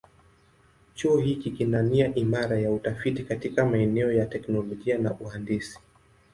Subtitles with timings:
[0.95, 5.79] Chuo hiki kina nia imara ya utafiti katika maeneo ya teknolojia na uhandisi.